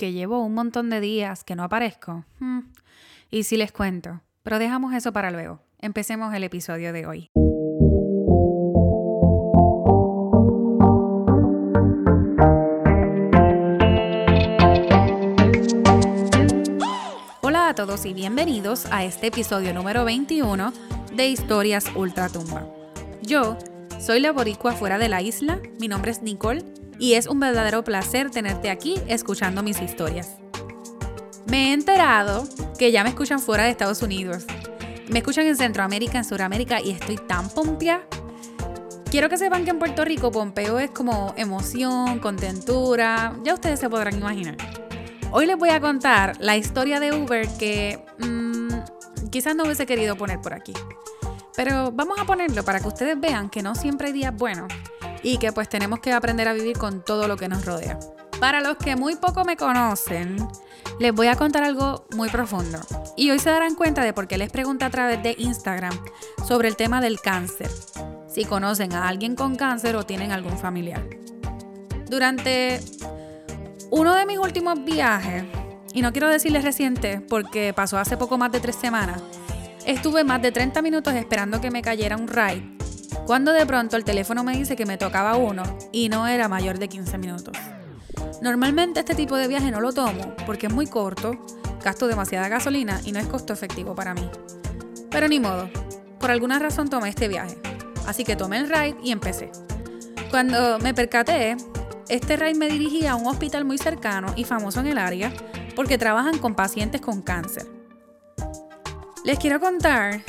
[0.00, 2.24] que llevo un montón de días que no aparezco.
[2.38, 2.60] Hmm.
[3.30, 5.60] Y si les cuento, pero dejamos eso para luego.
[5.78, 7.28] Empecemos el episodio de hoy.
[17.42, 20.72] Hola a todos y bienvenidos a este episodio número 21
[21.14, 22.66] de Historias Ultratumba.
[23.20, 23.58] Yo
[23.98, 26.64] soy la boricua fuera de la isla, mi nombre es Nicole
[27.00, 30.36] y es un verdadero placer tenerte aquí escuchando mis historias.
[31.46, 32.46] Me he enterado
[32.78, 34.44] que ya me escuchan fuera de Estados Unidos.
[35.08, 38.02] Me escuchan en Centroamérica, en Sudamérica y estoy tan pompia.
[39.10, 43.88] Quiero que sepan que en Puerto Rico Pompeo es como emoción, contentura, ya ustedes se
[43.88, 44.56] podrán imaginar.
[45.32, 48.68] Hoy les voy a contar la historia de Uber que mmm,
[49.30, 50.74] quizás no hubiese querido poner por aquí.
[51.56, 54.72] Pero vamos a ponerlo para que ustedes vean que no siempre hay días buenos
[55.22, 57.98] y que pues tenemos que aprender a vivir con todo lo que nos rodea.
[58.40, 60.36] Para los que muy poco me conocen,
[60.98, 62.78] les voy a contar algo muy profundo.
[63.16, 65.92] Y hoy se darán cuenta de por qué les pregunto a través de Instagram
[66.46, 67.70] sobre el tema del cáncer.
[68.28, 71.04] Si conocen a alguien con cáncer o tienen algún familiar.
[72.08, 72.80] Durante
[73.90, 75.44] uno de mis últimos viajes,
[75.92, 79.20] y no quiero decirles reciente porque pasó hace poco más de tres semanas,
[79.84, 82.79] estuve más de 30 minutos esperando que me cayera un ride
[83.30, 86.80] cuando de pronto el teléfono me dice que me tocaba uno y no era mayor
[86.80, 87.56] de 15 minutos.
[88.42, 91.38] Normalmente este tipo de viaje no lo tomo porque es muy corto,
[91.80, 94.28] gasto demasiada gasolina y no es costo efectivo para mí.
[95.12, 95.70] Pero ni modo,
[96.18, 97.56] por alguna razón tomé este viaje,
[98.04, 99.52] así que tomé el ride y empecé.
[100.32, 101.56] Cuando me percaté,
[102.08, 105.32] este ride me dirigía a un hospital muy cercano y famoso en el área
[105.76, 107.68] porque trabajan con pacientes con cáncer.
[109.22, 110.22] Les quiero contar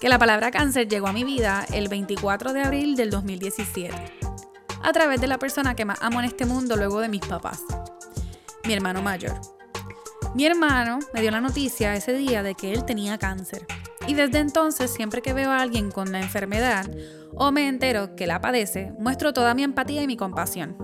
[0.00, 3.94] que la palabra cáncer llegó a mi vida el 24 de abril del 2017,
[4.82, 7.62] a través de la persona que más amo en este mundo luego de mis papás,
[8.64, 9.34] mi hermano mayor.
[10.34, 13.66] Mi hermano me dio la noticia ese día de que él tenía cáncer.
[14.06, 16.86] Y desde entonces, siempre que veo a alguien con la enfermedad
[17.34, 20.76] o me entero que la padece, muestro toda mi empatía y mi compasión.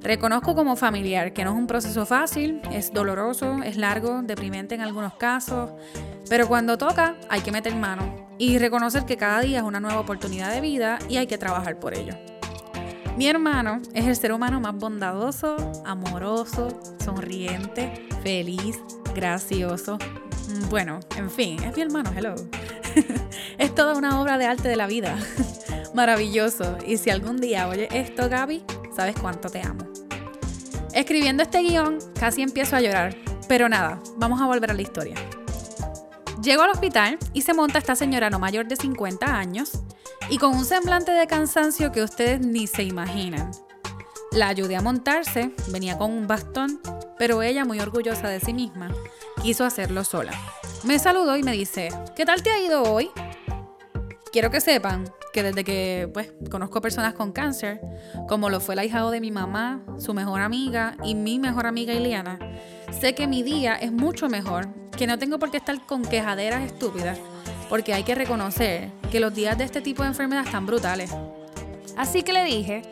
[0.00, 4.80] Reconozco como familiar que no es un proceso fácil, es doloroso, es largo, deprimente en
[4.80, 5.70] algunos casos,
[6.30, 10.00] pero cuando toca hay que meter mano y reconocer que cada día es una nueva
[10.00, 12.14] oportunidad de vida y hay que trabajar por ello.
[13.16, 16.68] Mi hermano es el ser humano más bondadoso, amoroso,
[17.04, 18.78] sonriente, feliz,
[19.12, 19.98] gracioso.
[20.48, 22.36] Mm, bueno, en fin, es mi hermano, hello.
[23.58, 25.18] es toda una obra de arte de la vida.
[25.94, 26.78] Maravilloso.
[26.86, 28.62] Y si algún día oye esto, Gaby,
[28.94, 29.84] sabes cuánto te amo.
[30.94, 33.16] Escribiendo este guion, casi empiezo a llorar.
[33.48, 35.16] Pero nada, vamos a volver a la historia.
[36.48, 39.82] Llego al hospital y se monta esta señora no mayor de 50 años
[40.30, 43.50] y con un semblante de cansancio que ustedes ni se imaginan.
[44.32, 46.80] La ayudé a montarse, venía con un bastón,
[47.18, 48.90] pero ella, muy orgullosa de sí misma,
[49.42, 50.32] quiso hacerlo sola.
[50.84, 53.10] Me saludó y me dice, ¿qué tal te ha ido hoy?
[54.32, 55.04] Quiero que sepan
[55.34, 57.78] que desde que pues, conozco personas con cáncer,
[58.26, 61.92] como lo fue el ahijado de mi mamá, su mejor amiga y mi mejor amiga
[61.92, 62.38] Iliana,
[62.90, 66.62] sé que mi día es mucho mejor que no tengo por qué estar con quejaderas
[66.62, 67.18] estúpidas,
[67.68, 71.10] porque hay que reconocer que los días de este tipo de enfermedad están brutales.
[71.96, 72.82] Así que le dije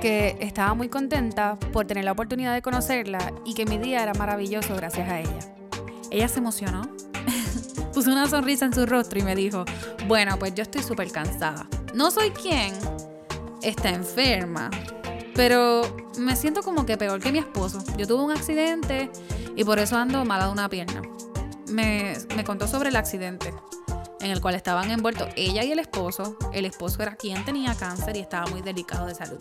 [0.00, 4.12] que estaba muy contenta por tener la oportunidad de conocerla y que mi día era
[4.14, 5.38] maravilloso gracias a ella.
[6.10, 6.82] Ella se emocionó,
[7.94, 9.64] puso una sonrisa en su rostro y me dijo,
[10.06, 11.66] bueno, pues yo estoy súper cansada.
[11.94, 12.74] No soy quien
[13.62, 14.70] está enferma,
[15.34, 15.82] pero
[16.18, 17.82] me siento como que peor que mi esposo.
[17.96, 19.10] Yo tuve un accidente
[19.56, 21.02] y por eso ando mala de una pierna
[21.68, 23.52] me, contó sobre el accidente
[24.20, 26.36] en el cual estaban envueltos ella y el esposo.
[26.52, 29.38] El esposo era quien tenía cáncer y estaba muy delicado de salud.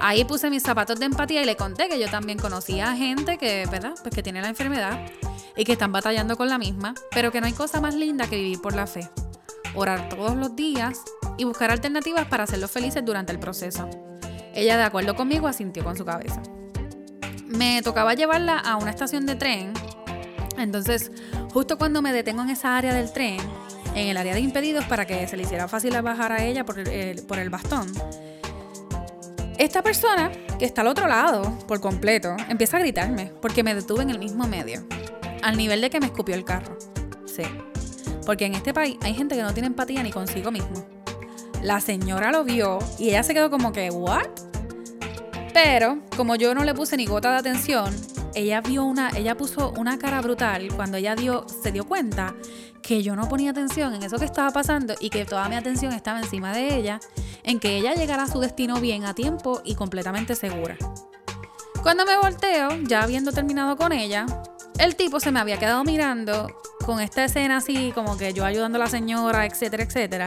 [0.00, 3.38] Ahí puse mis zapatos de empatía y le conté que yo también conocía a gente
[3.38, 3.94] que, ¿verdad?
[4.02, 4.98] Pues que tiene la enfermedad
[5.56, 8.36] y que están batallando con la misma, pero que no hay cosa más linda que
[8.36, 9.08] vivir por la fe.
[9.74, 11.02] Orar todos los días
[11.38, 13.88] y buscar alternativas para hacerlos felices durante el proceso.
[14.54, 16.42] Ella, de acuerdo conmigo, asintió con su cabeza.
[17.56, 19.72] Me tocaba llevarla a una estación de tren
[20.58, 21.10] entonces,
[21.52, 23.38] justo cuando me detengo en esa área del tren,
[23.94, 26.78] en el área de impedidos, para que se le hiciera fácil bajar a ella por
[26.78, 27.86] el, bastón,
[29.58, 34.02] esta persona que está al otro lado, por completo, empieza a gritarme porque me detuve
[34.02, 34.86] en el mismo medio,
[35.42, 36.78] al nivel de que me escupió el carro.
[37.26, 37.44] Sí,
[38.26, 40.86] porque en este país hay gente que no tiene empatía ni consigo mismo.
[41.62, 44.26] La señora lo vio y ella se quedó como que, ¿what?
[45.52, 47.94] Pero, como yo no le puse ni gota de atención,
[48.34, 52.34] ella vio una, ella puso una cara brutal cuando ella dio, se dio cuenta
[52.82, 55.92] que yo no ponía atención en eso que estaba pasando y que toda mi atención
[55.92, 57.00] estaba encima de ella,
[57.42, 60.76] en que ella llegara a su destino bien a tiempo y completamente segura.
[61.82, 64.26] Cuando me volteo, ya habiendo terminado con ella,
[64.78, 66.46] el tipo se me había quedado mirando
[66.84, 70.26] con esta escena así, como que yo ayudando a la señora, etcétera, etcétera.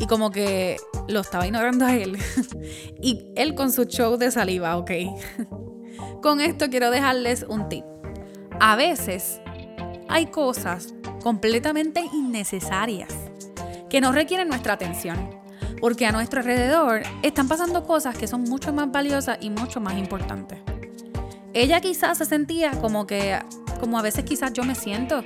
[0.00, 2.18] Y como que lo estaba ignorando a él.
[3.00, 4.90] y él con su show de saliva, ok.
[6.22, 7.84] con esto quiero dejarles un tip.
[8.58, 9.40] A veces
[10.08, 13.14] hay cosas completamente innecesarias
[13.88, 15.38] que no requieren nuestra atención.
[15.80, 19.94] Porque a nuestro alrededor están pasando cosas que son mucho más valiosas y mucho más
[19.96, 20.58] importantes.
[21.54, 23.38] Ella quizás se sentía como que,
[23.80, 25.22] como a veces quizás yo me siento,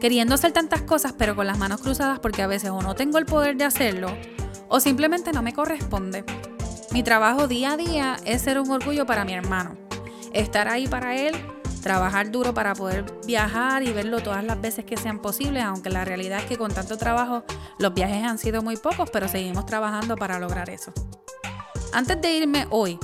[0.00, 3.18] queriendo hacer tantas cosas pero con las manos cruzadas porque a veces o no tengo
[3.18, 4.08] el poder de hacerlo
[4.68, 6.24] o simplemente no me corresponde.
[6.90, 9.76] Mi trabajo día a día es ser un orgullo para mi hermano,
[10.32, 11.34] estar ahí para él,
[11.82, 16.04] trabajar duro para poder viajar y verlo todas las veces que sean posibles, aunque la
[16.04, 17.44] realidad es que con tanto trabajo
[17.78, 20.92] los viajes han sido muy pocos, pero seguimos trabajando para lograr eso.
[21.92, 22.98] Antes de irme hoy,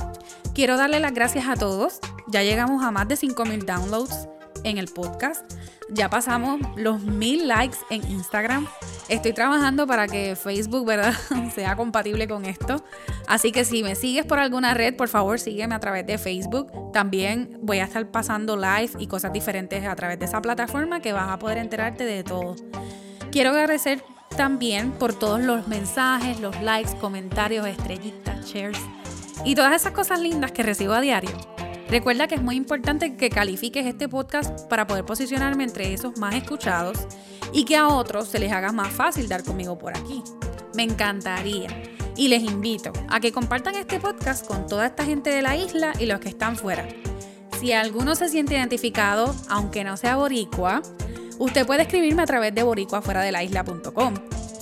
[0.55, 2.01] quiero darle las gracias a todos.
[2.27, 4.29] Ya llegamos a más de 5.000 downloads
[4.65, 5.45] en el podcast.
[5.91, 8.67] Ya pasamos los mil likes en Instagram.
[9.09, 11.15] Estoy trabajando para que Facebook, ¿verdad?,
[11.55, 12.83] sea compatible con esto.
[13.29, 16.93] Así que si me sigues por alguna red, por favor sígueme a través de Facebook.
[16.93, 21.13] También voy a estar pasando live y cosas diferentes a través de esa plataforma que
[21.13, 22.57] vas a poder enterarte de todo.
[23.31, 24.03] Quiero agradecer
[24.37, 28.81] también por todos los mensajes, los likes, comentarios, estrellitas, shares
[29.45, 31.54] y todas esas cosas lindas que recibo a diario.
[31.95, 36.35] Recuerda que es muy importante que califiques este podcast para poder posicionarme entre esos más
[36.35, 36.99] escuchados
[37.53, 40.21] y que a otros se les haga más fácil dar conmigo por aquí.
[40.75, 41.69] Me encantaría.
[42.17, 45.93] Y les invito a que compartan este podcast con toda esta gente de la isla
[46.01, 46.85] y los que están fuera.
[47.61, 50.83] Si alguno se siente identificado, aunque no sea boricua,
[51.39, 54.15] usted puede escribirme a través de boricuafuera-de-la-isla.com,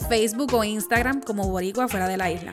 [0.06, 2.52] Facebook o Instagram como boricua fuera de la isla.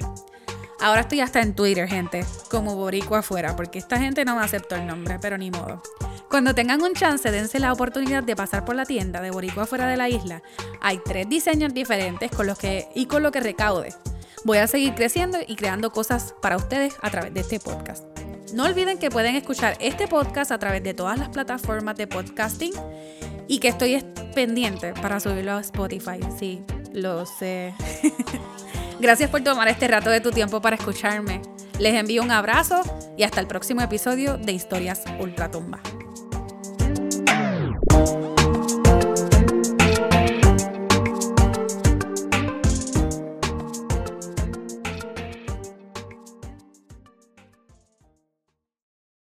[0.81, 4.75] Ahora estoy hasta en Twitter, gente, como Boricua afuera, porque esta gente no me aceptó
[4.75, 5.83] el nombre, pero ni modo.
[6.29, 9.87] Cuando tengan un chance, dense la oportunidad de pasar por la tienda de Boricua afuera
[9.87, 10.41] de la isla.
[10.79, 13.93] Hay tres diseños diferentes con los que, y con lo que recaude.
[14.45, 18.05] Voy a seguir creciendo y creando cosas para ustedes a través de este podcast.
[18.53, 22.73] No olviden que pueden escuchar este podcast a través de todas las plataformas de podcasting
[23.49, 24.01] y que estoy
[24.33, 26.19] pendiente para subirlo a Spotify.
[26.39, 27.73] Sí, lo sé.
[28.99, 31.41] Gracias por tomar este rato de tu tiempo para escucharme.
[31.79, 32.81] Les envío un abrazo
[33.17, 35.79] y hasta el próximo episodio de Historias Ultratumba.